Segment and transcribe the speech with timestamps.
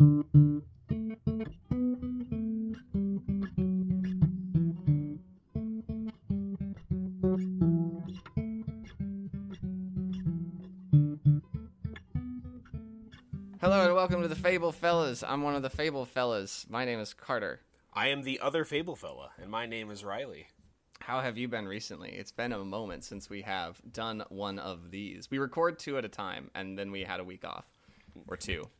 [0.00, 0.24] Hello
[13.84, 15.22] and welcome to the Fable Fellas.
[15.22, 16.64] I'm one of the Fable Fellas.
[16.70, 17.60] My name is Carter.
[17.92, 20.46] I am the other Fable fella, and my name is Riley.
[21.00, 22.12] How have you been recently?
[22.12, 25.30] It's been a moment since we have done one of these.
[25.30, 27.66] We record two at a time, and then we had a week off,
[28.26, 28.70] or two.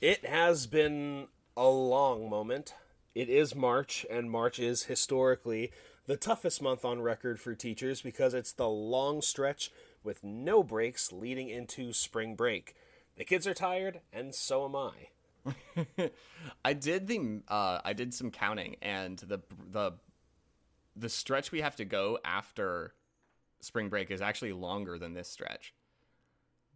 [0.00, 2.74] It has been a long moment.
[3.14, 5.72] It is March, and March is historically
[6.06, 9.70] the toughest month on record for teachers because it's the long stretch
[10.02, 12.74] with no breaks leading into spring break.
[13.16, 16.10] The kids are tired, and so am I.
[16.64, 19.40] I did the uh, I did some counting, and the
[19.70, 19.92] the
[20.96, 22.94] the stretch we have to go after
[23.60, 25.74] spring break is actually longer than this stretch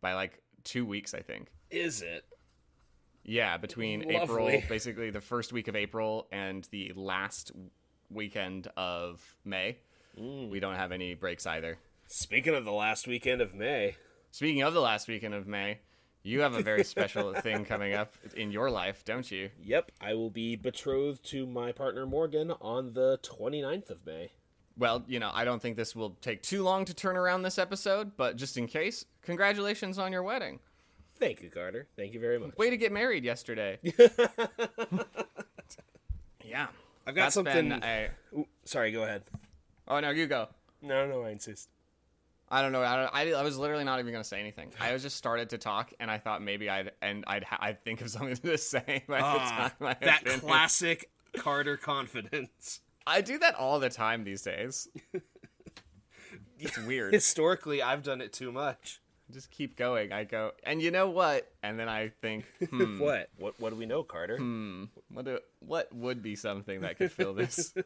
[0.01, 1.49] by like two weeks, I think.
[1.71, 2.25] Is it?
[3.29, 4.55] Yeah, between Lovely.
[4.55, 7.53] April, basically the first week of April and the last
[8.11, 9.79] weekend of May.
[10.19, 10.49] Mm.
[10.49, 11.79] We don't have any breaks either.
[12.07, 13.97] Speaking of the last weekend of May,
[14.31, 15.79] Speaking of the last weekend of May,
[16.23, 19.51] you have a very special thing coming up in your life, don't you?
[19.63, 24.33] yep, I will be betrothed to my partner Morgan on the 29th of May.
[24.77, 27.59] Well, you know, I don't think this will take too long to turn around this
[27.59, 30.61] episode, but just in case, congratulations on your wedding.
[31.19, 31.87] Thank you, Carter.
[31.97, 32.57] Thank you very much.
[32.57, 33.79] Way to get married yesterday.
[36.45, 36.69] yeah.
[37.07, 37.69] I've got That's something.
[37.71, 39.23] been a- Ooh, sorry, go ahead.
[39.87, 40.49] Oh, no, you go.
[40.83, 41.69] No, no, I insist.
[42.51, 42.83] I don't know.
[42.83, 44.71] I, don't, I, I was literally not even going to say anything.
[44.81, 47.83] I was just started to talk, and I thought maybe I'd and I'd ha- I'd
[47.85, 50.43] think of something to say by Ah, the time I that finished.
[50.45, 52.81] classic Carter confidence.
[53.07, 54.89] I do that all the time these days.
[56.61, 57.15] It's weird.
[57.15, 59.01] Historically, I've done it too much.
[59.33, 60.13] Just keep going.
[60.13, 61.51] I go, and you know what?
[61.63, 63.29] And then I think, hmm, What?
[63.39, 63.61] What?
[63.61, 64.37] What do we know, Carter?
[64.37, 67.75] Hmm, what do, what would be something that could fill this?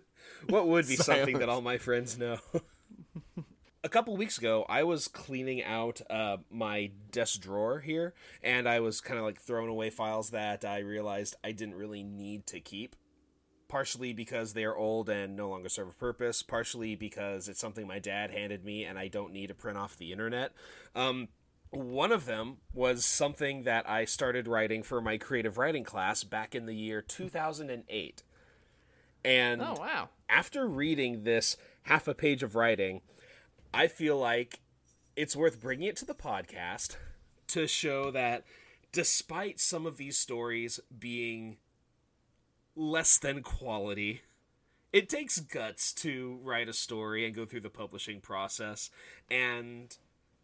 [0.49, 2.39] What would be something that all my friends know?
[3.85, 8.79] A couple weeks ago, I was cleaning out uh, my desk drawer here, and I
[8.79, 12.61] was kind of like throwing away files that I realized I didn't really need to
[12.61, 12.95] keep.
[13.73, 17.87] Partially because they are old and no longer serve a purpose, partially because it's something
[17.87, 20.53] my dad handed me and I don't need to print off the internet.
[20.95, 21.29] Um,
[21.71, 26.55] one of them was something that I started writing for my creative writing class back
[26.55, 28.23] in the year 2008.
[29.25, 30.11] And oh wow!
[30.29, 33.01] after reading this half a page of writing,
[33.73, 34.61] I feel like
[35.17, 36.97] it's worth bringing it to the podcast
[37.47, 38.45] to show that
[38.93, 41.57] despite some of these stories being
[42.75, 44.23] less than quality,
[44.93, 48.91] it takes guts to write a story and go through the publishing process
[49.31, 49.97] and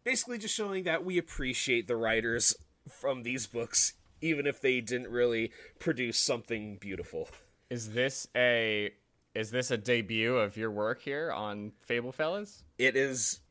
[0.03, 2.55] basically just showing that we appreciate the writers
[2.89, 7.29] from these books even if they didn't really produce something beautiful.
[7.69, 8.91] Is this a
[9.35, 12.63] is this a debut of your work here on Fable Fellas?
[12.77, 13.41] it is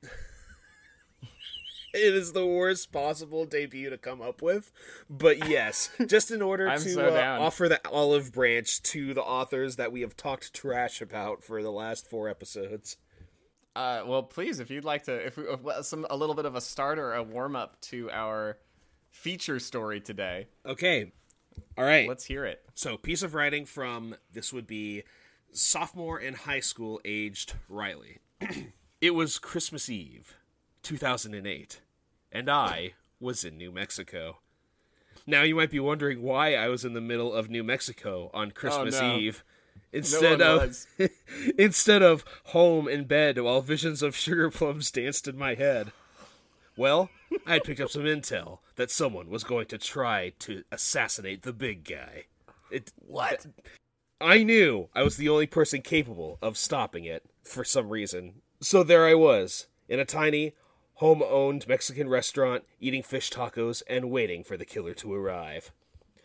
[1.94, 4.70] it is the worst possible debut to come up with.
[5.08, 9.76] But yes just in order to so uh, offer the olive branch to the authors
[9.76, 12.96] that we have talked trash about for the last four episodes.
[13.76, 16.56] Uh, well, please, if you'd like to, if we, if, some a little bit of
[16.56, 18.58] a starter, a warm up to our
[19.10, 20.48] feature story today.
[20.66, 21.12] okay.
[21.76, 22.08] All right.
[22.08, 22.62] Let's hear it.
[22.74, 25.02] so piece of writing from this would be
[25.52, 28.18] sophomore in high school aged riley.
[29.00, 30.37] It was christmas eve
[30.82, 31.80] 2008
[32.32, 34.38] and i was in new mexico
[35.26, 38.48] now you might be wondering why i was in the middle of new mexico on
[38.48, 39.16] oh, christmas no.
[39.16, 39.44] eve
[39.92, 40.86] instead one of
[41.58, 45.92] instead of home in bed while visions of sugar plums danced in my head
[46.78, 47.10] well,
[47.44, 51.52] I had picked up some intel that someone was going to try to assassinate the
[51.52, 52.26] big guy.
[52.70, 53.46] It What?
[54.20, 58.42] I knew I was the only person capable of stopping it for some reason.
[58.60, 60.54] So there I was, in a tiny,
[60.98, 65.70] home owned Mexican restaurant, eating fish tacos and waiting for the killer to arrive.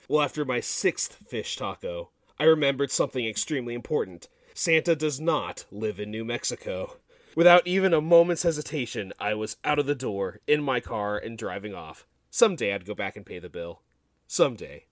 [0.07, 2.09] Well, after my sixth fish taco,
[2.39, 4.27] I remembered something extremely important.
[4.55, 6.97] Santa does not live in New Mexico.
[7.35, 11.37] Without even a moment's hesitation, I was out of the door, in my car, and
[11.37, 12.07] driving off.
[12.31, 13.81] Someday I'd go back and pay the bill.
[14.27, 14.85] Someday.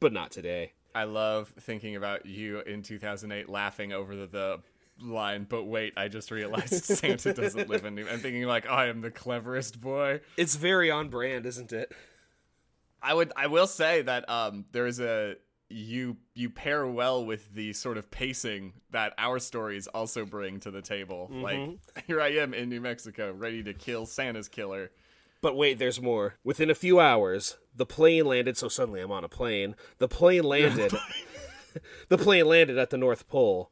[0.00, 0.72] But not today.
[0.94, 4.60] I love thinking about you in 2008 laughing over the, the
[5.00, 8.86] line, but wait, I just realized Santa doesn't live in New I'm thinking like I
[8.86, 10.20] am the cleverest boy.
[10.36, 11.92] It's very on brand, isn't it?
[13.02, 15.36] I would I will say that um there's a
[15.68, 20.70] you you pair well with the sort of pacing that our stories also bring to
[20.70, 21.30] the table.
[21.30, 21.58] Like
[22.06, 24.90] here I am in New Mexico, ready to kill Santa's killer.
[25.42, 26.34] But wait, there's more.
[26.42, 28.56] Within a few hours, the plane landed.
[28.56, 29.76] So suddenly I'm on a plane.
[29.98, 30.92] The plane landed.
[32.08, 33.70] the plane landed at the North Pole.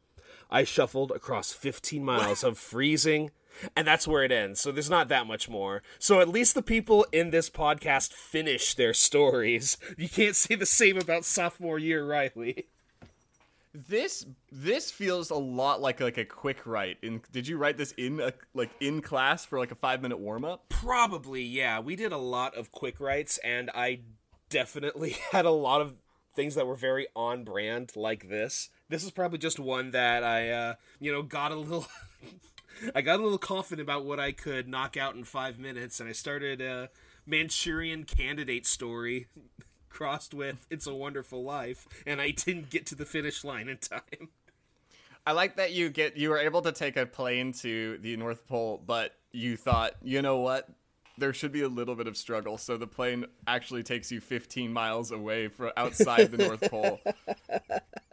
[0.51, 3.31] I shuffled across 15 miles of freezing,
[3.77, 4.61] and that's where it ends.
[4.61, 5.83] So there's not that much more.
[5.99, 9.77] So at least the people in this podcast finish their stories.
[9.97, 12.67] You can't say the same about sophomore year Riley.
[13.73, 16.99] This this feels a lot like like a quick write.
[17.03, 20.19] In did you write this in a like in class for like a five minute
[20.19, 20.69] warm up?
[20.69, 21.81] Probably, yeah.
[21.81, 24.01] We did a lot of quick writes, and I
[24.49, 25.95] definitely had a lot of
[26.35, 28.71] things that were very on brand like this.
[28.89, 31.87] This is probably just one that I, uh, you know, got a little.
[32.95, 36.09] I got a little confident about what I could knock out in five minutes, and
[36.09, 36.91] I started a
[37.25, 39.29] Manchurian Candidate story
[39.89, 43.79] crossed with It's a Wonderful Life, and I didn't get to the finish line in
[43.79, 44.31] time.
[45.27, 48.47] I like that you get you were able to take a plane to the North
[48.47, 50.69] Pole, but you thought, you know what?
[51.19, 54.73] There should be a little bit of struggle, so the plane actually takes you 15
[54.73, 57.01] miles away from outside the North Pole.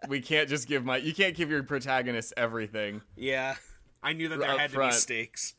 [0.07, 3.01] We can't just give my you can't give your protagonist everything.
[3.15, 3.55] Yeah,
[4.03, 5.55] I knew that there had to be stakes.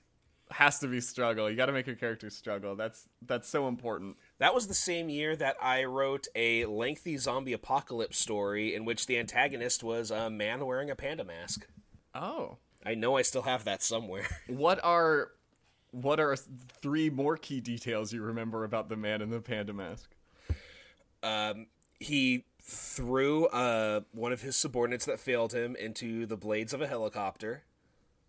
[0.51, 1.49] Has to be struggle.
[1.49, 2.77] You got to make your character struggle.
[2.77, 4.17] That's that's so important.
[4.39, 9.07] That was the same year that I wrote a lengthy zombie apocalypse story in which
[9.07, 11.67] the antagonist was a man wearing a panda mask.
[12.15, 12.59] Oh.
[12.85, 14.27] I know I still have that somewhere.
[14.49, 15.29] What are
[15.93, 20.11] what are three more key details you remember about the man in the panda mask?
[21.23, 21.67] Um,
[22.01, 26.87] he threw uh, one of his subordinates that failed him into the blades of a
[26.87, 27.63] helicopter.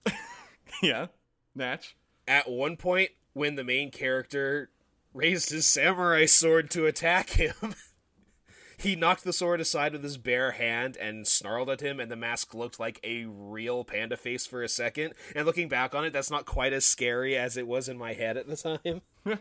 [0.84, 1.08] yeah.
[1.56, 1.96] Natch.
[2.28, 4.70] At one point, when the main character
[5.14, 7.54] raised his samurai sword to attack him,
[8.84, 12.16] he knocked the sword aside with his bare hand and snarled at him, and the
[12.16, 15.14] mask looked like a real panda face for a second.
[15.36, 18.14] And looking back on it, that's not quite as scary as it was in my
[18.14, 19.02] head at the time.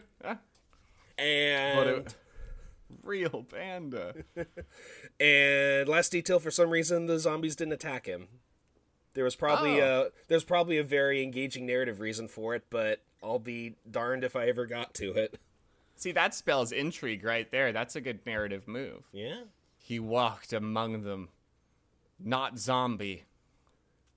[1.18, 2.14] and it,
[3.02, 4.14] real panda.
[5.20, 8.26] And last detail, for some reason, the zombies didn't attack him.
[9.14, 10.06] There was probably Oh.
[10.06, 14.34] a there's probably a very engaging narrative reason for it, but I'll be darned if
[14.34, 15.38] I ever got to it.
[16.02, 17.72] See, that spells intrigue right there.
[17.72, 19.04] That's a good narrative move.
[19.12, 19.43] Yeah.
[19.78, 21.28] He walked among them,
[22.19, 23.22] not zombie,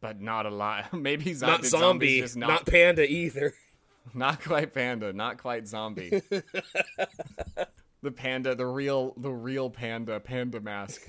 [0.02, 0.92] but not alive.
[0.94, 2.38] Maybe zo- Not zombie, not...
[2.38, 3.54] not, panda either.
[4.16, 6.24] not quite panda, not quite zombie.
[8.02, 11.04] the panda, the real, the real panda, panda mask.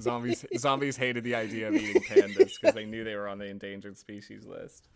[0.00, 3.44] zombies, zombies hated the idea of eating pandas because they knew they were on the
[3.46, 4.88] endangered species list.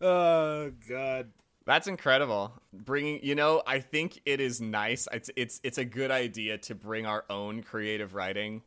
[0.00, 1.32] Oh god.
[1.66, 2.52] That's incredible.
[2.72, 5.08] Bringing, you know, I think it is nice.
[5.12, 8.62] It's it's it's a good idea to bring our own creative writing.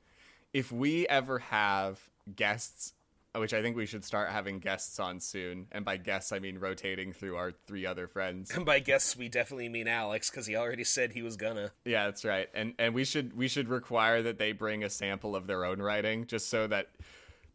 [0.54, 1.98] If we ever have
[2.36, 2.94] guests,
[3.34, 6.58] which I think we should start having guests on soon, and by guests I mean
[6.58, 8.52] rotating through our three other friends.
[8.52, 11.72] And by guests we definitely mean Alex because he already said he was gonna.
[11.86, 12.50] Yeah, that's right.
[12.54, 15.82] And and we should we should require that they bring a sample of their own
[15.82, 16.90] writing just so that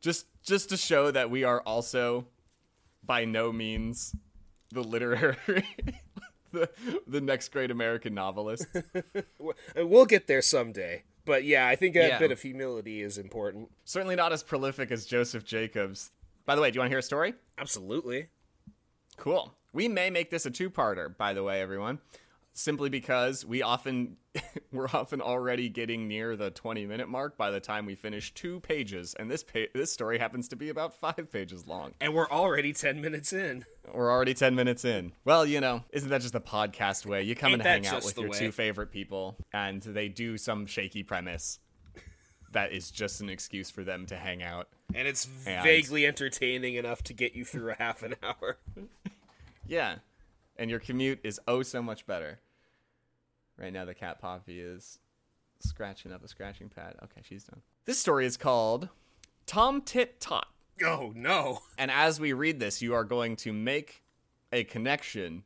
[0.01, 2.29] just just to show that we are also
[3.05, 4.15] by no means
[4.75, 5.37] the literary
[6.53, 6.69] the,
[7.07, 8.67] the next great American novelist.
[9.77, 11.05] We'll get there someday.
[11.25, 12.19] But yeah, I think a Yeah.
[12.19, 13.71] bit of humility is important.
[13.85, 16.11] Certainly not as prolific as Joseph Jacobs.
[16.47, 17.35] By the way, do you want to hear a story?
[17.59, 18.29] Absolutely.
[19.17, 19.55] Cool.
[19.73, 21.99] We may make this a two-parter, by the way, everyone.
[22.57, 24.17] Simply because we often
[24.73, 29.15] we're often already getting near the 20-minute mark by the time we finish two pages,
[29.19, 31.95] and this pa- this story happens to be about 5 pages long.
[32.01, 33.65] And we're already 10 minutes in.
[33.93, 35.13] We're already 10 minutes in.
[35.25, 37.25] Well, you know, isn't that just the podcast way?
[37.25, 38.39] You come Ain't and hang out with your way?
[38.39, 41.59] two favorite people, and they do some shaky premise
[42.53, 44.69] that is just an excuse for them to hang out.
[44.95, 48.59] And it's And- vaguely entertaining enough to get you through a half an hour.
[49.67, 49.97] Yeah.
[50.57, 52.39] And your commute is oh so much better.
[53.59, 54.99] Right now, the cat Poppy is
[55.61, 56.97] scratching up a scratching pad.
[57.05, 57.63] Okay, she's done.
[57.85, 58.89] This story is called
[59.47, 60.49] Tom Tit Tot.
[60.85, 61.61] Oh no.
[61.79, 64.03] And as we read this, you are going to make
[64.53, 65.45] a connection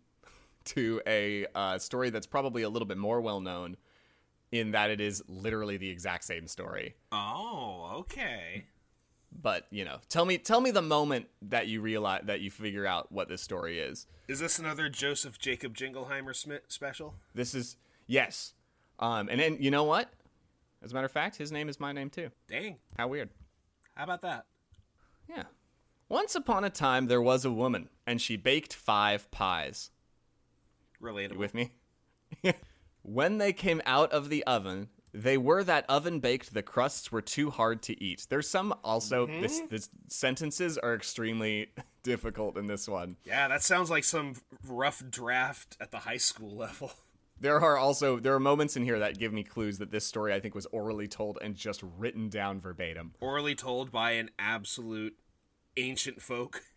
[0.65, 3.77] to a uh, story that's probably a little bit more well known
[4.53, 6.95] in that it is literally the exact same story.
[7.12, 8.65] Oh, okay.
[9.31, 12.87] But, you know, tell me tell me the moment that you realize that you figure
[12.87, 14.07] out what this story is.
[14.27, 17.15] Is this another Joseph Jacob Jingleheimer Smith special?
[17.35, 17.77] This is
[18.09, 18.55] yes.
[18.99, 20.11] Um, and then you know what?
[20.83, 22.31] As a matter of fact, his name is my name too.
[22.49, 22.79] Dang.
[22.97, 23.31] How weird.
[23.95, 24.47] How about that?
[25.29, 25.45] Yeah.
[26.09, 29.91] Once upon a time, there was a woman, and she baked five pies.
[31.03, 31.33] Relatable.
[31.35, 31.73] You with me?
[33.03, 37.23] when they came out of the oven, They were that oven baked, the crusts were
[37.23, 38.27] too hard to eat.
[38.29, 41.69] There's some also, this, this sentences are extremely
[42.03, 43.17] difficult in this one.
[43.25, 44.35] Yeah, that sounds like some
[44.67, 46.93] rough draft at the high school level.
[47.40, 50.33] There are also there are moments in here that give me clues that this story
[50.35, 53.14] I think was orally told and just written down verbatim.
[53.21, 55.16] Orally told by an absolute
[55.76, 56.62] ancient folk.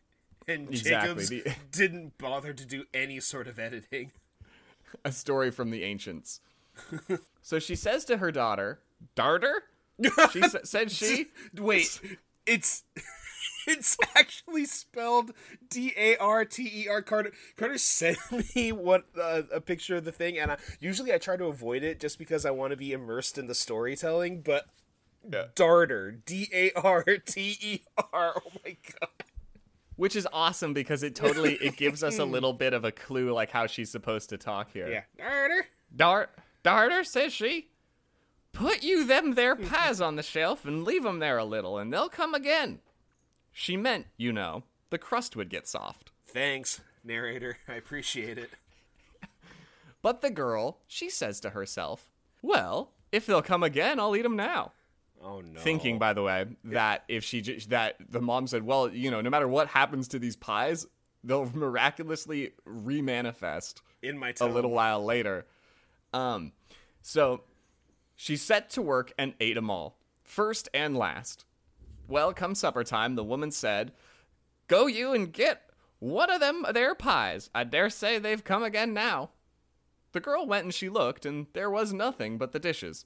[0.48, 1.24] And Exactly.
[1.26, 4.12] Jacobs The- didn't bother to do any sort of editing.
[5.06, 6.42] A story from the ancients.
[7.44, 8.80] so she says to her daughter,
[9.16, 9.66] "Darter."
[10.32, 11.28] She sa- said she.
[11.56, 12.02] Wait,
[12.48, 12.84] it's
[13.68, 15.32] it's actually spelled
[15.70, 17.02] D A R T E R.
[17.02, 18.18] Carter Carter sent
[18.56, 21.84] me what uh, a picture of the thing, and I, usually I try to avoid
[21.84, 24.42] it just because I want to be immersed in the storytelling.
[24.42, 24.66] But
[25.32, 25.46] Yeah.
[25.56, 27.80] Darter, D A R T E
[28.14, 28.34] R.
[28.46, 29.10] Oh my god.
[29.98, 33.32] Which is awesome because it totally it gives us a little bit of a clue
[33.34, 34.88] like how she's supposed to talk here.
[34.90, 35.68] Yeah, Darter.
[35.96, 36.30] Dart,
[36.64, 37.68] darter, says she.
[38.54, 41.94] Put you them there pies on the shelf and leave 'em there a little, and
[41.94, 42.80] they'll come again.
[43.52, 46.12] She meant, you know, the crust would get soft.
[46.26, 47.58] Thanks, narrator.
[47.68, 48.50] I appreciate it.
[50.02, 52.10] But the girl, she says to herself,
[52.42, 54.72] Well, if they'll come again, I'll eat 'em now.
[55.24, 55.60] Oh no.
[55.60, 59.22] Thinking, by the way, that if she j- that the mom said, Well, you know,
[59.22, 60.88] no matter what happens to these pies,
[61.24, 63.82] they'll miraculously remanifest.
[64.02, 65.46] in my a little while later.
[66.14, 66.54] Um,
[67.04, 67.44] so
[68.16, 71.46] she set to work and ate 'em all, first and last.
[72.12, 73.94] Well, come supper time, the woman said,
[74.68, 77.50] "Go you and get one of them their pies.
[77.56, 79.32] I dare say they've come again now."
[80.12, 83.06] The girl went and she looked, and there was nothing but the dishes.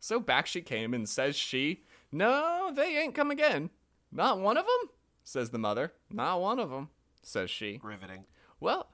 [0.00, 3.70] So back she came, and says she, "No, they ain't come again.
[4.10, 4.90] Not one of 'em,"
[5.24, 5.94] says the mother.
[6.10, 6.90] "Not one of 'em,"
[7.22, 7.80] says she.
[7.82, 8.26] riveting.
[8.60, 8.92] Well,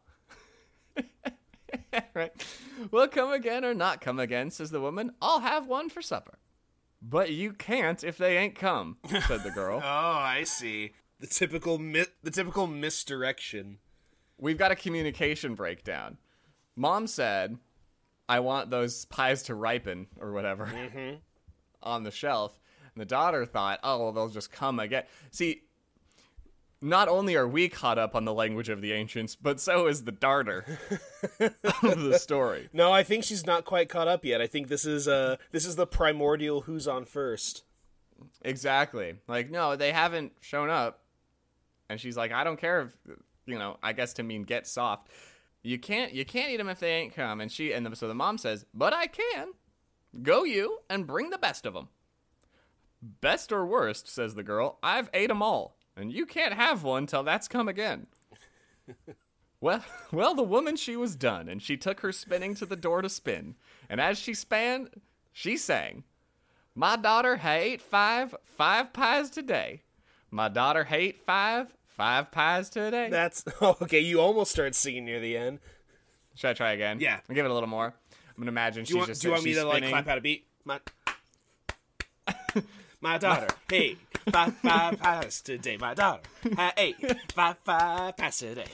[2.15, 2.47] right.
[2.93, 5.17] Well, come again or not come again, says the woman.
[5.21, 6.38] I'll have one for supper.
[7.00, 9.81] But you can't if they ain't come, said the girl.
[9.85, 10.93] Oh, I see.
[11.21, 13.78] The typical mi- the typical misdirection.
[14.37, 16.19] We've got a communication breakdown.
[16.76, 17.59] Mom said,
[18.28, 21.17] I want those pies to ripen or whatever mm-hmm.
[21.83, 22.61] on the shelf.
[22.95, 25.05] And the daughter thought, oh, well, they'll just come again.
[25.31, 25.62] See,
[26.81, 30.05] not only are we caught up on the language of the ancients, but so is
[30.05, 30.65] the darter
[31.41, 32.69] of the story.
[32.73, 34.41] No, I think she's not quite caught up yet.
[34.41, 37.65] I think this is uh this is the primordial who's on first.
[38.43, 39.17] Exactly.
[39.27, 41.01] Like, no, they haven't shown up.
[41.89, 42.97] And she's like, I don't care if,
[43.47, 45.09] you know, I guess to mean get soft.
[45.63, 47.41] You can't, you can't eat them if they ain't come.
[47.41, 49.49] And she, and the, so the mom says, but I can.
[50.23, 51.89] Go you and bring the best of them.
[53.01, 57.07] Best or worst, says the girl, I've ate 'em all, and you can't have one
[57.07, 58.07] till that's come again.
[59.61, 63.02] well, well, the woman she was done, and she took her spinning to the door
[63.02, 63.57] to spin.
[63.88, 64.88] And as she span,
[65.33, 66.05] she sang,
[66.75, 69.83] my daughter hate five, five pies today.
[70.31, 73.09] My daughter hate five, five pies today.
[73.11, 74.00] That's okay.
[74.00, 75.59] You almost start singing near the end.
[76.35, 77.00] Should I try again?
[77.00, 77.19] Yeah.
[77.28, 77.87] I'll give it a little more.
[77.87, 80.19] I'm gonna imagine Do she's want, just do you want me to like clap out
[80.19, 80.47] a beat?
[80.64, 80.78] My
[83.00, 83.97] my daughter, hey,
[84.33, 85.77] five five pies today.
[85.77, 86.23] My daughter,
[86.57, 86.97] had eight
[87.33, 88.65] five five pies today.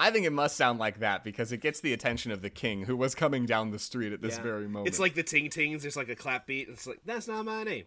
[0.00, 2.84] I think it must sound like that because it gets the attention of the king
[2.84, 4.42] who was coming down the street at this Yeah.
[4.44, 4.86] very moment.
[4.88, 5.82] It's like the ting tings.
[5.82, 6.68] There's like a clap beat.
[6.68, 7.84] It's like that's not my name.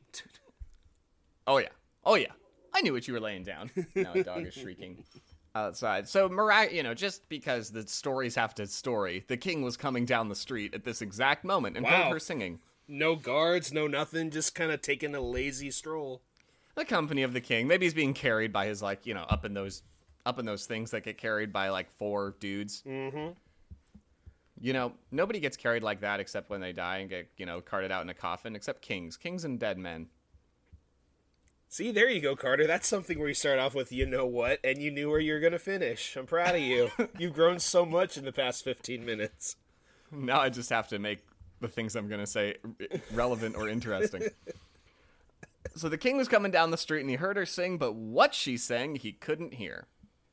[1.47, 1.69] Oh yeah.
[2.03, 2.31] Oh yeah.
[2.73, 3.69] I knew what you were laying down.
[3.95, 5.03] Now a dog is shrieking
[5.55, 6.07] outside.
[6.07, 10.05] So Mariah, you know, just because the stories have to story, the king was coming
[10.05, 12.03] down the street at this exact moment and Wow.
[12.03, 12.59] heard her singing.
[12.87, 14.31] No guards, no nothing.
[14.31, 16.21] Just kind of taking a lazy stroll.
[16.75, 17.67] The company of the king.
[17.67, 19.83] Maybe he's being carried by his like, you know, up in those
[20.25, 22.83] up in those things that get carried by like four dudes.
[22.87, 23.31] Mm-hmm.
[24.59, 27.61] You know, nobody gets carried like that except when they die and get, you know,
[27.61, 29.17] carted out in a coffin, except kings.
[29.17, 30.07] Kings and dead men.
[31.67, 32.67] See, there you go, Carter.
[32.67, 35.31] That's something where you start off with you know what, and you knew where you
[35.31, 36.17] were going to finish.
[36.17, 36.91] I'm proud of you.
[37.17, 39.55] You've grown so much in the past 15 minutes.
[40.11, 41.25] Now I just have to make
[41.61, 42.55] the things I'm going to say
[43.13, 44.23] relevant or interesting.
[45.75, 48.33] so the king was coming down the street and he heard her sing, but what
[48.33, 49.87] she sang he couldn't hear.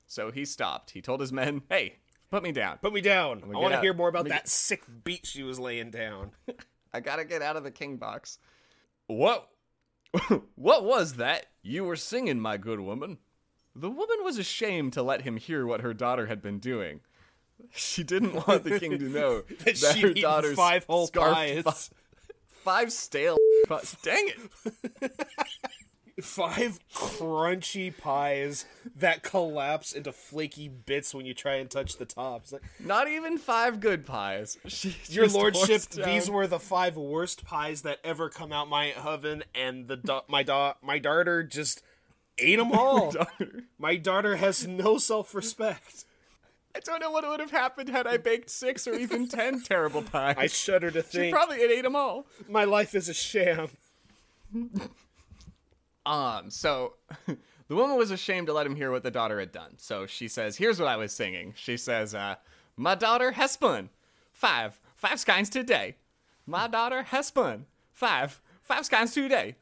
[0.07, 0.91] So he stopped.
[0.91, 1.97] He told his men, "Hey,
[2.31, 2.79] put me down.
[2.79, 3.43] Put me down.
[3.45, 6.31] I want to hear more about me that sick beat she was laying down.
[6.93, 8.39] I got to get out of the king box."
[9.07, 9.49] What
[10.55, 13.19] What was that you were singing, my good woman?
[13.77, 17.01] The woman was ashamed to let him hear what her daughter had been doing.
[17.73, 21.63] She didn't want the king to know That that she'd her daughter's five whole pies.
[21.63, 21.95] fi-
[22.65, 23.37] five stale.
[23.67, 23.97] Pies.
[24.03, 25.13] Dang it!
[26.23, 28.65] Five crunchy pies
[28.97, 32.51] that collapse into flaky bits when you try and touch the tops.
[32.51, 34.59] Like, Not even five good pies.
[34.67, 39.45] She Your lordship, these were the five worst pies that ever come out my oven,
[39.55, 41.83] and the da- my da- my daughter just
[42.37, 43.15] ate them all.
[43.79, 46.05] my daughter has no self respect.
[46.79, 50.01] I don't know what would have happened had I baked six or even ten terrible
[50.01, 50.37] pies.
[50.39, 52.27] I shudder to she probably ate them all.
[52.49, 53.69] my life is a sham.
[56.07, 56.95] Um, so
[57.27, 59.75] the woman was ashamed to let him hear what the daughter had done.
[59.77, 61.53] So she says, Here's what I was singing.
[61.55, 62.37] She says, uh,
[62.79, 63.91] My daughter has spun
[64.33, 65.97] five, five skeins today.
[66.47, 69.57] My daughter has spun five, five skeins today.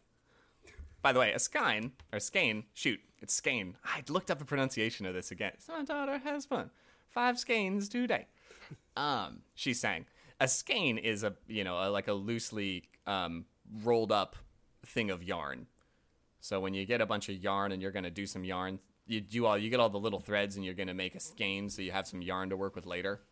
[1.02, 3.75] By the way, a skein, or skein, shoot, it's skein.
[3.85, 5.54] I looked up the pronunciation of this again.
[5.58, 6.70] So my daughter has spun
[7.16, 8.26] five skeins today.
[8.94, 10.04] Um, she sang.
[10.38, 13.46] A skein is a, you know, a, like a loosely um,
[13.82, 14.37] rolled up
[14.85, 15.66] thing of yarn.
[16.40, 18.80] So when you get a bunch of yarn and you're going to do some yarn,
[19.06, 21.20] you do all you get all the little threads and you're going to make a
[21.20, 23.23] skein so you have some yarn to work with later.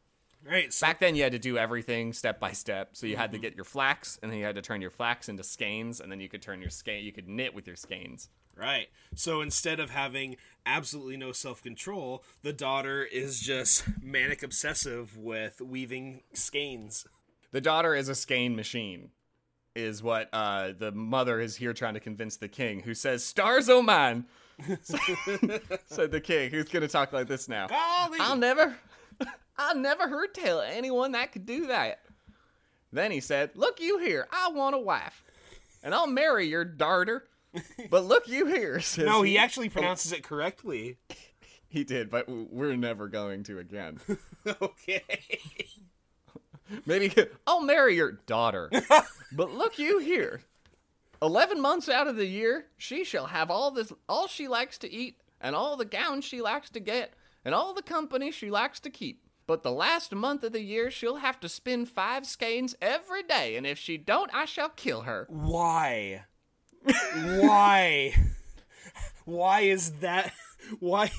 [0.46, 0.72] Right.
[0.72, 2.96] So Back then you had to do everything step by step.
[2.96, 5.28] So you had to get your flax and then you had to turn your flax
[5.28, 8.30] into skeins and then you could turn your skein you could knit with your skeins.
[8.56, 8.88] Right.
[9.14, 15.60] So instead of having absolutely no self control, the daughter is just manic obsessive with
[15.60, 17.06] weaving skeins.
[17.52, 19.10] The daughter is a skein machine.
[19.76, 23.68] Is what uh, the mother is here trying to convince the king, who says, "Stars,
[23.68, 24.24] oh man,"
[24.82, 27.66] said the king, who's gonna talk like this now.
[27.66, 28.18] Golly!
[28.20, 28.76] I'll never,
[29.58, 32.02] I never heard tell of anyone that could do that.
[32.92, 35.24] Then he said, "Look you here, I want a wife,
[35.82, 37.24] and I'll marry your daughter."
[37.90, 39.72] But look you here, no, he actually oh.
[39.72, 40.96] pronounces it correctly.
[41.68, 44.00] he did, but we're never going to again.
[44.62, 45.02] okay.
[46.86, 47.14] Maybe
[47.46, 48.70] I'll marry your daughter.
[49.32, 50.40] but look you here.
[51.22, 54.90] Eleven months out of the year, she shall have all this all she likes to
[54.90, 58.80] eat, and all the gowns she likes to get, and all the company she likes
[58.80, 59.20] to keep.
[59.46, 63.56] But the last month of the year she'll have to spin five skeins every day,
[63.56, 65.26] and if she don't, I shall kill her.
[65.28, 66.24] Why?
[66.84, 68.14] Why?
[69.24, 70.32] Why is that?
[70.80, 71.10] Why?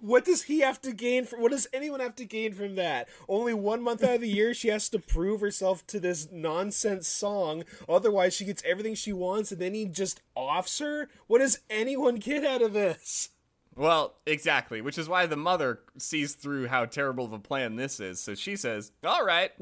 [0.00, 1.42] What does he have to gain from?
[1.42, 3.08] What does anyone have to gain from that?
[3.28, 7.06] Only one month out of the year, she has to prove herself to this nonsense
[7.06, 7.64] song.
[7.88, 11.08] Otherwise, she gets everything she wants, and then he just offs her.
[11.26, 13.30] What does anyone get out of this?
[13.76, 17.98] Well, exactly, which is why the mother sees through how terrible of a plan this
[18.00, 18.20] is.
[18.20, 19.52] So she says, "All right."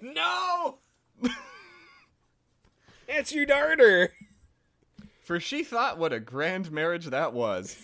[0.00, 0.80] No.
[3.08, 4.12] It's your daughter.
[5.22, 7.76] For she thought what a grand marriage that was.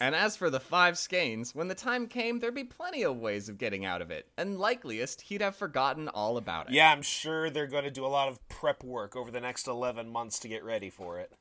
[0.00, 3.48] and as for the five skeins, when the time came, there'd be plenty of ways
[3.48, 6.72] of getting out of it, and likeliest he'd have forgotten all about it.
[6.72, 9.68] Yeah, I'm sure they're going to do a lot of prep work over the next
[9.68, 11.32] 11 months to get ready for it.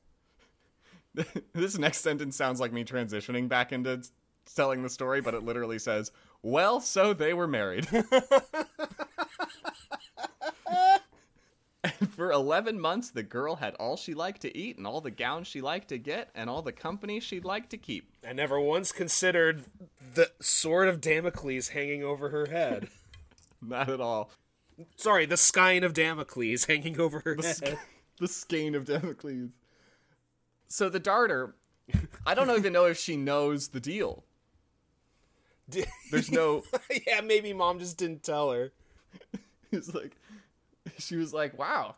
[1.53, 4.03] this next sentence sounds like me transitioning back into
[4.55, 6.11] telling the story, but it literally says,
[6.43, 7.87] Well, so they were married.
[11.99, 15.11] and for 11 months, the girl had all she liked to eat, and all the
[15.11, 18.09] gowns she liked to get, and all the company she'd like to keep.
[18.27, 19.65] I never once considered
[20.13, 22.89] the sword of Damocles hanging over her head.
[23.61, 24.31] Not at all.
[24.95, 27.79] Sorry, the skein of Damocles hanging over her head.
[28.19, 29.49] the skein of Damocles.
[30.67, 31.55] So the darter,
[32.25, 34.23] I don't even know if she knows the deal.
[36.11, 36.63] There's no.
[37.07, 38.71] yeah, maybe mom just didn't tell her.
[39.71, 40.15] It's like,
[40.99, 41.95] she was like, "Wow,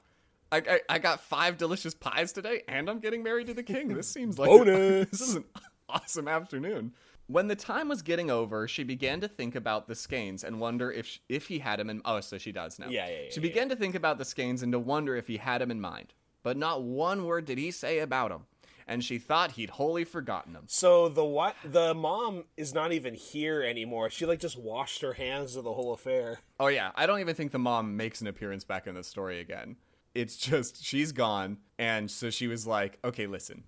[0.51, 3.89] I, I I got five delicious pies today, and I'm getting married to the king.
[3.89, 5.09] This seems like Bonus.
[5.09, 5.45] this is an
[5.87, 6.93] awesome afternoon."
[7.27, 10.91] When the time was getting over, she began to think about the skeins and wonder
[10.91, 12.01] if sh if he had him in.
[12.03, 12.87] Oh, so she does now.
[12.89, 15.37] Yeah, yeah, yeah, She began to think about the skeins and to wonder if he
[15.37, 18.47] had him in mind, but not one word did he say about him,
[18.89, 20.63] and she thought he'd wholly forgotten him.
[20.65, 21.55] So the what?
[21.63, 24.09] The mom is not even here anymore.
[24.09, 26.39] She like just washed her hands of the whole affair.
[26.59, 29.39] Oh yeah, I don't even think the mom makes an appearance back in the story
[29.39, 29.77] again.
[30.15, 33.63] It's just she's gone, and so she was like, "Okay, listen,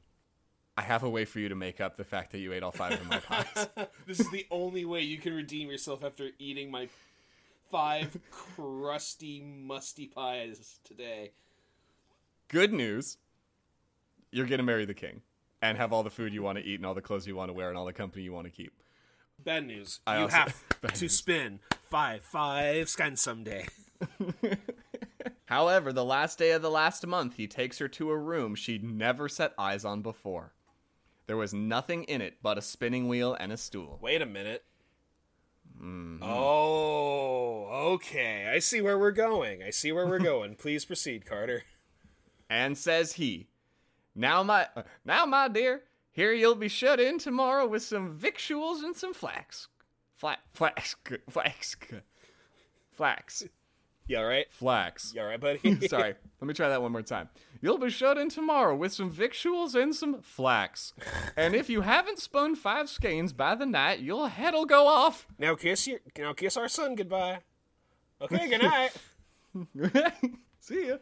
[0.75, 2.71] I have a way for you to make up the fact that you ate all
[2.71, 3.67] five of my pies."
[4.07, 6.89] this is the only way you can redeem yourself after eating my
[7.69, 11.31] five crusty, musty pies today.
[12.47, 13.17] Good news,
[14.31, 15.21] you're gonna marry the king
[15.61, 17.49] and have all the food you want to eat and all the clothes you want
[17.49, 18.73] to wear and all the company you want to keep.
[19.43, 19.99] Bad news.
[20.07, 20.63] I you also- have
[20.93, 21.15] to news.
[21.17, 23.67] spin five five scan someday.
[25.45, 28.83] However, the last day of the last month, he takes her to a room she'd
[28.83, 30.53] never set eyes on before.
[31.27, 33.99] There was nothing in it but a spinning wheel and a stool.
[34.01, 34.63] Wait a minute.
[35.77, 36.23] Mm-hmm.
[36.23, 38.49] Oh, okay.
[38.53, 39.61] I see where we're going.
[39.63, 40.55] I see where we're going.
[40.55, 41.63] Please proceed, Carter.
[42.49, 43.47] And says he,
[44.15, 44.67] Now, my
[45.05, 49.67] now, my dear, here you'll be shut in tomorrow with some victuals and some flax,
[50.15, 50.95] flax, flax,
[51.29, 51.75] flax,
[52.91, 53.43] flax,
[54.07, 54.47] You all right?
[54.51, 55.13] flax.
[55.15, 55.87] You all right, buddy?
[55.87, 57.29] Sorry, let me try that one more time.
[57.61, 60.93] You'll be shut in tomorrow with some victuals and some flax.
[61.37, 65.27] And if you haven't spun five skeins by the night, your head'll go off.
[65.39, 67.39] now kiss your now kiss our son goodbye.
[68.21, 68.91] Okay, good night.
[70.59, 70.97] See ya.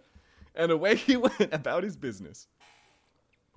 [0.55, 2.47] And away he went about his business.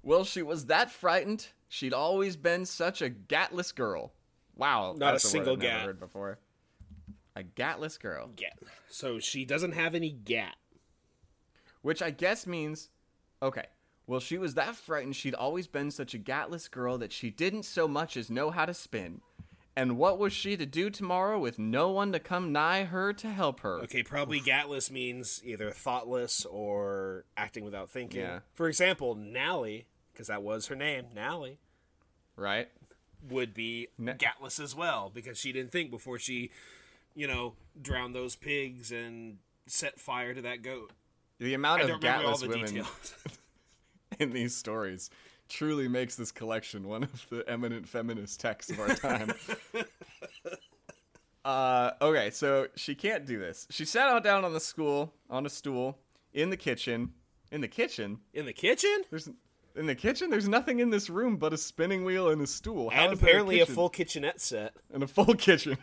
[0.02, 1.48] Well, she was that frightened.
[1.68, 4.12] She'd always been such a gatless girl.
[4.56, 5.80] Wow, Not a that's word single I've gat.
[5.86, 6.38] heard before.
[7.34, 8.58] A gatless girl, Gat.
[8.88, 10.56] So she doesn't have any gat.
[11.80, 12.90] which I guess means,
[13.42, 13.66] okay.
[14.06, 15.16] Well, she was that frightened.
[15.16, 18.66] She'd always been such a gatless girl that she didn't so much as know how
[18.66, 19.20] to spin.
[19.74, 23.28] And what was she to do tomorrow with no one to come nigh her to
[23.30, 23.80] help her?
[23.84, 28.20] Okay, probably gatless means either thoughtless or acting without thinking.
[28.20, 28.40] Yeah.
[28.52, 31.58] For example, Nally, because that was her name, Nally,
[32.36, 32.68] Right?
[33.28, 36.50] would be Na- gatless as well because she didn't think before she,
[37.14, 40.90] you know, drowned those pigs and set fire to that goat.
[41.38, 42.86] The amount of don't remember all gatless women
[44.18, 45.08] in these stories
[45.48, 49.32] truly makes this collection one of the eminent feminist texts of our time.
[51.44, 53.66] uh, okay, so she can't do this.
[53.70, 55.98] She sat out down on the school on a stool
[56.32, 57.12] in the kitchen.
[57.50, 59.02] In the kitchen, In the kitchen?
[59.10, 59.28] there's
[59.76, 60.30] in the kitchen.
[60.30, 62.90] There's nothing in this room but a spinning wheel and a stool.
[62.90, 63.74] How and apparently a kitchen?
[63.74, 64.74] full kitchenette set.
[64.92, 65.78] and a full kitchen.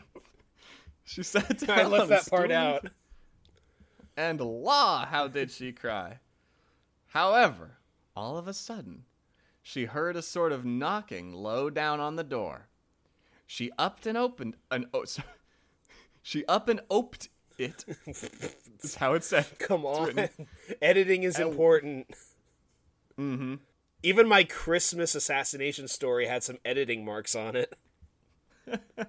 [1.03, 1.79] she sat down.
[1.79, 2.87] I left a that part out.
[4.17, 6.19] and la, how did she cry?
[7.07, 7.77] However,
[8.15, 9.05] all of a sudden,
[9.61, 12.67] she heard a sort of knocking low down on the door.
[13.47, 15.23] She upped and opened an oh, so,
[16.21, 17.83] she up and oped it.
[18.05, 19.47] That's how it said.
[19.57, 20.29] Come on.
[20.81, 22.07] Editing is important.
[23.19, 23.55] Mm-hmm.
[24.01, 27.75] Even my Christmas assassination story had some editing marks on it.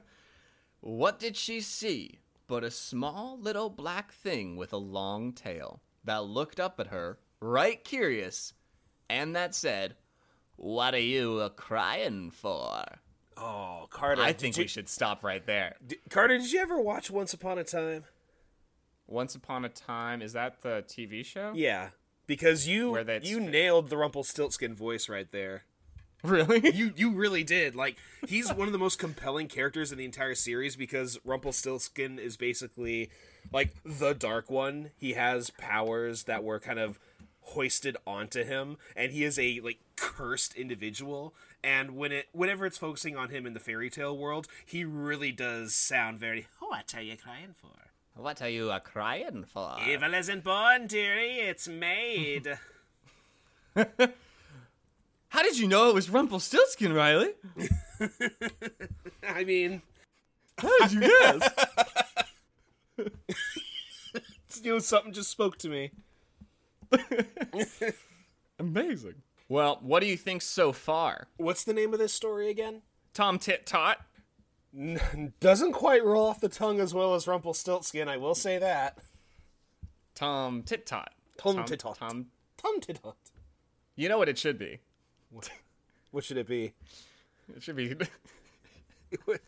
[0.81, 6.24] What did she see but a small little black thing with a long tail that
[6.24, 8.55] looked up at her, right curious,
[9.09, 9.94] and that said,
[10.57, 12.83] "What are you a crying for?"
[13.37, 14.22] Oh, Carter.
[14.22, 15.76] I think you, we should stop right there.
[15.87, 18.05] d- Carter, did you ever watch Once Upon a Time?
[19.07, 21.53] Once Upon a Time is that the TV show?
[21.55, 21.90] Yeah,
[22.31, 25.64] because you you nailed the Rumpelstiltskin voice right there.
[26.23, 26.71] Really?
[26.75, 27.75] You you really did.
[27.75, 27.97] Like
[28.29, 33.11] he's one of the most compelling characters in the entire series because Rumpelstiltskin is basically
[33.53, 34.90] like the dark one.
[34.97, 37.01] He has powers that were kind of
[37.40, 42.79] hoisted onto him and he is a like cursed individual and when it whenever it's
[42.79, 46.95] focusing on him in the fairy tale world, he really does sound very oh, what
[46.95, 47.89] are you crying for?
[48.14, 49.77] What are you a crying for?
[49.88, 52.59] Evil isn't born, dearie, it's made.
[55.29, 57.31] How did you know it was Rumpelstiltskin, Riley?
[59.29, 59.83] I mean,
[60.59, 61.51] How did you guess?
[64.62, 65.92] you know, something just spoke to me.
[68.59, 69.23] Amazing.
[69.49, 71.29] Well, what do you think so far?
[71.37, 72.83] What's the name of this story again?
[73.14, 73.99] Tom Tit Tot?
[75.41, 78.99] Doesn't quite roll off the tongue as well as Rumpelstiltskin, I will say that.
[80.15, 81.13] Tom Tit Tot.
[81.39, 81.97] Tom Tit Tot.
[81.99, 82.27] Tom.
[82.57, 83.15] Tom Titot.
[83.97, 84.81] You know what it should be?
[86.11, 86.73] What should it be?
[87.57, 87.95] It should be.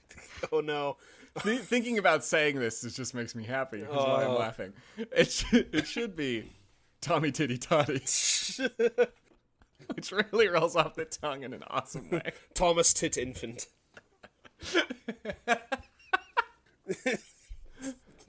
[0.53, 0.97] oh no.
[1.43, 3.81] Th- thinking about saying this is just makes me happy.
[3.81, 4.39] That's why I'm Oh.
[4.39, 4.73] laughing.
[4.97, 6.45] It should, it should be
[7.01, 8.01] Tommy Titty Toddy,
[9.95, 12.33] which really rolls off the tongue in an awesome way.
[12.55, 13.67] Thomas Tit Infant.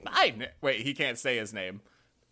[0.06, 1.80] I wait, he can't say his name.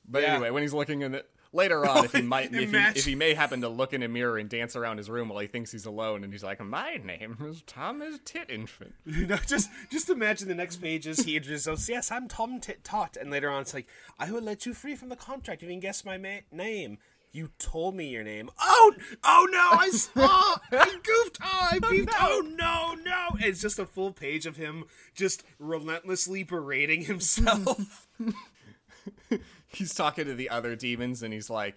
[0.07, 0.35] But Yeah.
[0.35, 3.15] anyway, when he's looking in the later on, if he might, if he, if he
[3.15, 5.73] may happen to look in a mirror and dance around his room while he thinks
[5.73, 10.11] he's alone, and he's like, "My name is Thomas Tit Infant." You know, just just
[10.11, 13.75] imagine the next pages he introduces, yes, I'm Tom Tit Tot, and later on it's
[13.75, 13.87] like,
[14.19, 16.99] I will let you free from the contract if you can guess my ma- name.
[17.33, 18.51] You told me your name.
[18.61, 18.93] Oh,
[19.25, 23.29] oh no, I saw, I goofed, oh, I oh, beefed, oh no, no.
[23.41, 28.07] It's just a full page of him just relentlessly berating himself.
[29.69, 31.77] He's talking to the other demons, and he's like,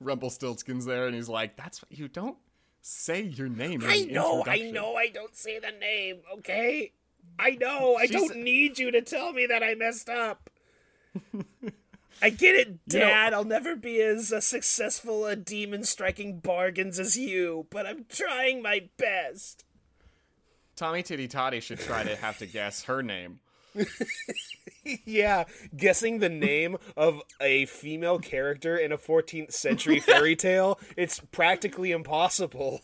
[0.00, 2.38] Rumpelstiltskin's there, and he's like, "That's what you don't
[2.80, 6.92] say your name." In I know, I know, I don't say the name, okay?
[7.38, 10.48] I know, I She's- don't need you to tell me that I messed up.
[12.22, 13.34] I get it, You know- Dad.
[13.34, 18.62] I'll never be as uh, successful a demon striking bargains as you, but I'm trying
[18.62, 19.64] my best.
[20.76, 23.40] Tommy Titty Toddy should try to have to guess her name.
[25.04, 25.44] yeah,
[25.76, 31.92] guessing the name of a female character in a 14th century fairy tale, it's practically
[31.92, 32.80] impossible.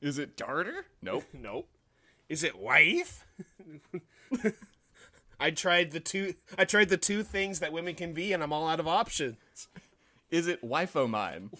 [0.00, 0.86] Is it Darter?
[1.02, 1.24] Nope.
[1.32, 1.68] Nope.
[2.28, 3.26] Is it wife?
[5.42, 8.52] I tried the two I tried the two things that women can be and I'm
[8.52, 9.36] all out of options.
[10.30, 11.50] Is it wifo mine?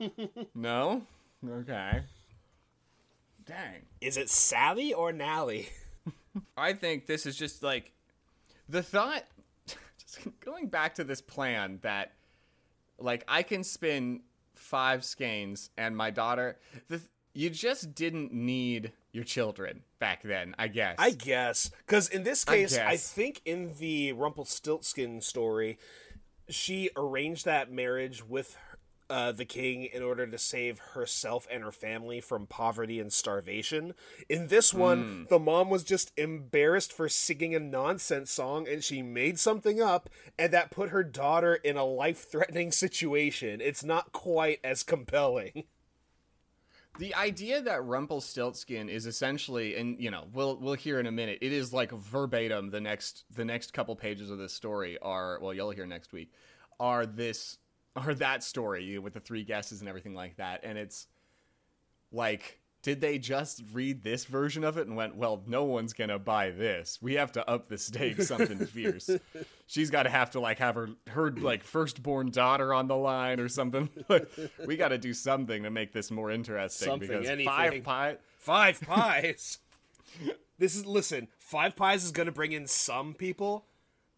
[0.54, 1.06] no?
[1.48, 2.02] Okay.
[3.46, 3.86] Dang.
[4.02, 5.70] Is it Sally or Nally?
[6.56, 7.92] I think this is just like
[8.68, 9.24] the thought
[9.98, 12.12] just going back to this plan that
[12.98, 14.20] like I can spin
[14.54, 17.00] five skeins and my daughter the
[17.34, 20.96] you just didn't need your children back then, I guess.
[20.98, 23.12] I guess because in this case, I, guess.
[23.12, 25.78] think in the Rumpelstiltskin story,
[26.48, 28.56] she arranged that marriage with
[29.10, 33.92] uh, the king in order to save herself and her family from poverty and starvation.
[34.28, 39.02] In this one, the mom was just embarrassed for singing a nonsense song, and she
[39.02, 43.60] made something up, and that put her daughter in a life-threatening situation.
[43.60, 45.64] It's not quite as compelling.
[47.00, 51.38] The idea that Rumpelstiltskin is essentially, and you know, we'll we'll hear in a minute.
[51.40, 52.68] It is like verbatim.
[52.68, 56.30] The next the next couple pages of this story are well, you'll hear next week.
[56.78, 57.56] Are this
[57.96, 60.60] are that story with the three guesses and everything like that?
[60.62, 61.06] And it's
[62.12, 66.18] like, did they just read this version of it and went, well, no one's gonna
[66.18, 66.98] buy this.
[67.02, 69.10] We have to up the stakes something fierce.
[69.66, 73.38] She's got to have to like have her her like firstborn daughter on the line
[73.38, 73.88] or something.
[74.66, 77.46] we got to do something to make this more interesting Something, because anything.
[77.46, 78.16] five pie.
[78.38, 79.58] Five pies.
[80.58, 81.28] this is listen.
[81.38, 83.66] Five pies is going to bring in some people,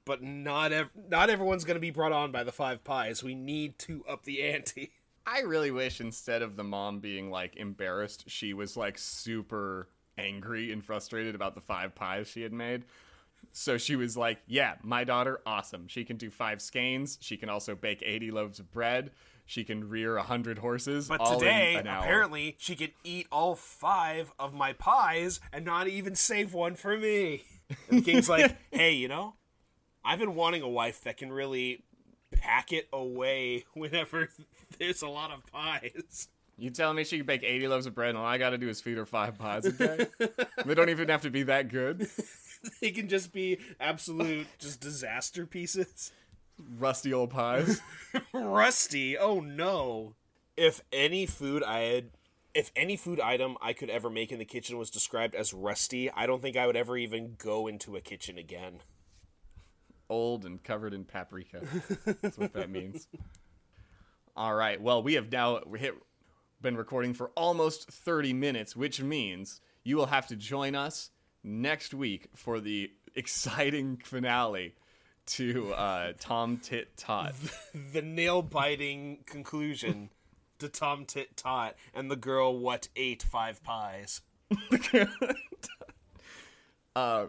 [0.04, 3.22] but not ev- not everyone's going to be brought on by the five pies.
[3.24, 4.92] We need to up the ante.
[5.26, 10.72] I really wish instead of the mom being like embarrassed, she was like super angry
[10.72, 12.84] and frustrated about the five pies she had made.
[13.52, 15.88] So she was like, "Yeah, my daughter, awesome.
[15.88, 17.18] She can do five skeins.
[17.20, 19.10] She can also bake eighty loaves of bread.
[19.46, 21.08] She can rear a hundred horses.
[21.08, 25.88] But today, an hour." apparently, she could eat all five of my pies and not
[25.88, 27.44] even save one for me.
[27.90, 29.34] And the king's like, "Hey, you know,
[30.04, 31.84] I've been wanting a wife that can really
[32.32, 34.28] pack it away whenever
[34.78, 38.10] there's a lot of pies." you telling me she can bake eighty loaves of bread,
[38.10, 40.06] and all I got to do is feed her five pies a day?
[40.64, 42.08] they don't even have to be that good.
[42.80, 46.12] They can just be absolute just disaster pieces.
[46.78, 47.80] Rusty old pies.
[48.32, 49.18] Rusty.
[49.18, 50.14] Oh no.
[50.56, 52.10] If any food I had
[52.54, 56.10] if any food item I could ever make in the kitchen was described as rusty,
[56.10, 58.80] I don't think I would ever even go into a kitchen again.
[60.12, 61.62] Old and covered in paprika.
[62.20, 63.08] That's what that means.
[64.36, 64.80] All right.
[64.80, 65.94] Well, we have now hit,
[66.60, 71.10] been recording for almost 30 minutes, which means you will have to join us
[71.42, 74.74] next week for the exciting finale
[75.24, 77.34] to uh, Tom Tit Tot.
[77.92, 80.10] The nail biting conclusion
[80.58, 84.20] to Tom Tit Tot and the girl what ate five pies.
[86.96, 87.26] uh,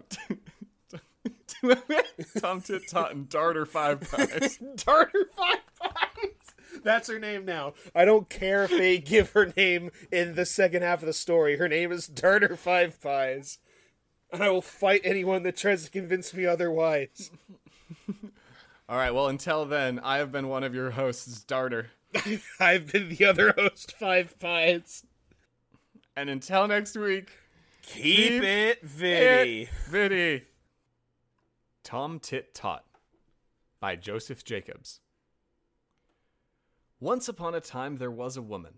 [2.40, 4.58] Tom Tit Tot and Darter Five Pies.
[4.76, 6.82] Darter Five Pies.
[6.84, 7.74] That's her name now.
[7.96, 11.58] I don't care if they give her name in the second half of the story.
[11.58, 13.60] Her name is Darter Five Pies.
[14.32, 17.30] And I will fight anyone that tries to convince me otherwise.
[18.90, 19.14] All right.
[19.14, 21.92] Well, until then, I have been one of your hosts, Darter.
[22.60, 25.06] I've been the other host, Five Pies.
[26.16, 27.32] And until next week.
[27.84, 29.70] Keep, Keep it viddy.
[29.90, 30.44] Viddy.
[31.84, 32.86] Tom Tit Tot
[33.80, 35.02] by Joseph Jacobs.
[37.00, 38.76] Once upon a time there was a woman,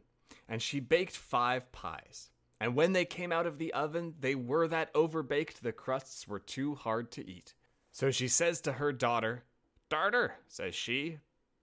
[0.50, 2.32] and she baked five pies.
[2.60, 6.40] And when they came out of the oven, they were that overbaked the crusts were
[6.40, 7.54] too hard to eat.
[7.92, 9.44] So she says to her daughter,
[9.90, 11.20] Darter, says she,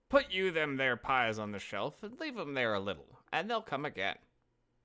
[0.07, 3.49] put you them there pies on the shelf and leave 'em there a little, and
[3.49, 4.17] they'll come again.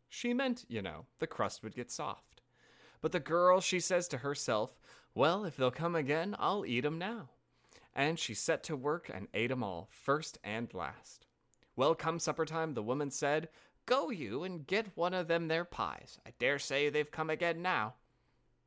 [0.09, 2.41] She meant, you know, the crust would get soft.
[3.01, 4.81] But the girl, she says to herself,
[5.15, 7.31] Well, if they'll come again, I'll eat 'em now.
[7.95, 11.27] And she set to work and ate 'em all, first and last.
[11.75, 13.49] Well, come supper time, the woman said,
[13.87, 16.21] Go you and get one of them there pies.
[16.27, 17.95] I dare say they've come again now.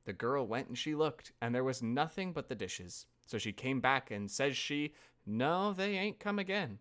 [0.05, 3.05] The girl went and she looked, and there was nothing but the dishes.
[3.27, 6.79] So she came back and says she, No, they ain't come again.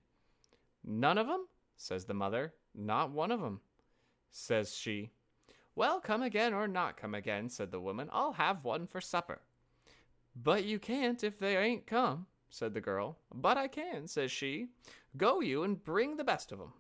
[0.83, 1.47] None of 'em?
[1.77, 2.55] says the mother.
[2.75, 3.61] Not one of 'em,
[4.31, 5.11] says she.
[5.75, 8.09] Well, come again or not come again, said the woman.
[8.13, 9.43] I'll have one for supper.
[10.37, 13.19] But you can't if they ain't come, said the girl.
[13.35, 14.69] But I can, says she.
[15.17, 16.73] Go you and bring the best of 'em.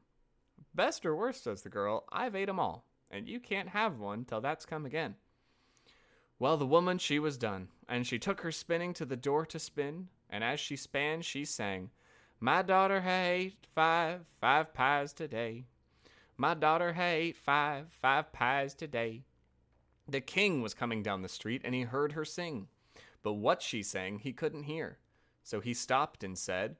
[0.74, 2.04] Best or worst, says the girl.
[2.12, 5.16] I've ate 'em all, and you can't have one till that's come again.
[6.38, 9.58] Well, the woman, she was done, and she took her spinning to the door to
[9.58, 11.90] spin, and as she span, she sang,
[12.38, 15.66] My daughter ha ate five, five pies today.
[16.38, 19.24] My daughter ha ate five, five pies today.
[20.08, 22.68] The king was coming down the street, and he heard her sing,
[23.22, 24.98] but what she sang he couldn't hear.
[25.42, 26.76] So he stopped and said,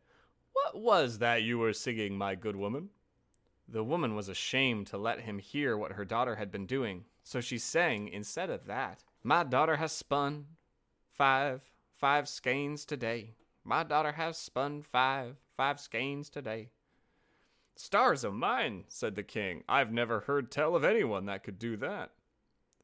[0.52, 2.90] What was that you were singing, my good woman?
[3.68, 7.40] The woman was ashamed to let him hear what her daughter had been doing, so
[7.40, 9.04] she sang instead of that.
[9.22, 10.46] My daughter has spun
[11.08, 11.62] five,
[11.94, 13.34] five skeins today.
[13.62, 16.70] My daughter has spun five, five skeins today.
[17.76, 21.76] Stars of mine, said the king, I've never heard tell of anyone that could do
[21.78, 22.10] that.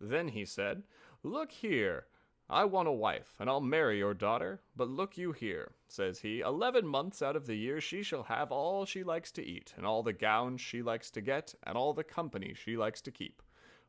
[0.01, 0.85] Then he said,
[1.23, 2.07] Look here,
[2.49, 4.61] I want a wife, and I'll marry your daughter.
[4.77, 8.53] But look you here, says he, eleven months out of the year she shall have
[8.53, 11.93] all she likes to eat, and all the gowns she likes to get, and all
[11.93, 13.43] the company she likes to keep.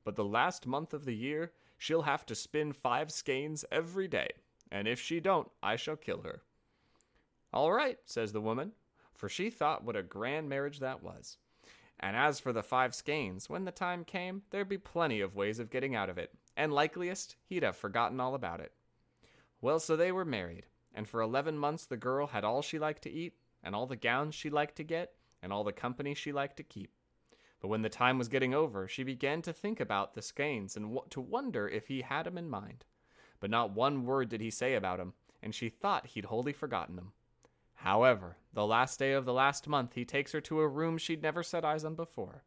[0.04, 4.30] But the last month of the year she'll have to spin five skeins every day,
[4.72, 6.42] and if she don't, I shall kill her.
[7.54, 8.72] All right, says the woman,
[9.14, 11.38] for she thought what a grand marriage that was.
[12.00, 15.58] And as for the five skeins, when the time came, there'd be plenty of ways
[15.60, 18.72] of getting out of it, and likeliest he'd have forgotten all about it.
[19.62, 23.02] Well, so they were married, and for eleven months the girl had all she liked
[23.04, 23.34] to eat,
[23.64, 26.64] and all the gowns she liked to get, and all the company she liked to
[26.64, 26.92] keep.
[27.60, 31.00] But when the time was getting over, she began to think about the skeins and
[31.10, 32.86] to wonder if he had 'em in mind.
[33.40, 37.00] But not one word did he say about 'em, and she thought he'd wholly forgotten
[37.00, 37.14] 'em.
[37.82, 41.22] However, the last day of the last month, he takes her to a room she'd
[41.22, 42.44] never set eyes on before.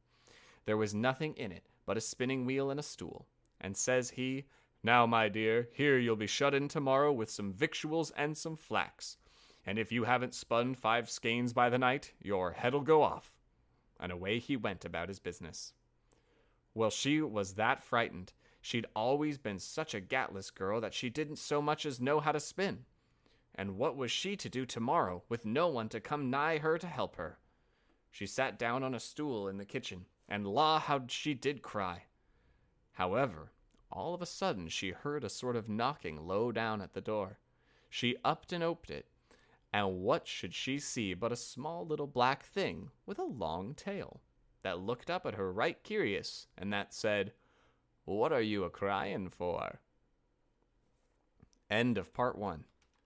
[0.66, 3.26] There was nothing in it but a spinning wheel and a stool,
[3.60, 4.46] and says he,
[4.82, 9.18] Now, my dear, here you'll be shut in tomorrow with some victuals and some flax,
[9.64, 13.38] and if you haven't spun five skeins by the night, your head'll go off.
[14.00, 15.74] And away he went about his business.
[16.74, 18.32] Well, she was that frightened.
[18.60, 22.32] She'd always been such a gatless girl that she didn't so much as know how
[22.32, 22.84] to spin.
[23.54, 26.86] And what was she to do tomorrow with no one to come nigh her to
[26.86, 27.38] help her?
[28.10, 32.04] She sat down on a stool in the kitchen, and la, how she did cry.
[32.92, 33.52] However,
[33.90, 37.38] all of a sudden she heard a sort of knocking low down at the door.
[37.88, 39.06] She upped and oped it,
[39.72, 44.20] and what should she see but a small little black thing with a long tail
[44.62, 47.32] that looked up at her right curious, and that said,
[48.04, 49.80] What are you a crying for?
[51.70, 52.64] End of part one.